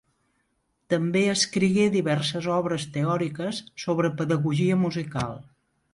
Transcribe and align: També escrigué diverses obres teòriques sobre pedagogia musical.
També 0.93 1.21
escrigué 1.33 1.83
diverses 1.97 2.49
obres 2.55 2.85
teòriques 2.97 3.61
sobre 3.85 4.15
pedagogia 4.23 4.83
musical. 4.87 5.41